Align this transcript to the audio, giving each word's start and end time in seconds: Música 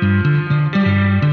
Música 0.00 1.27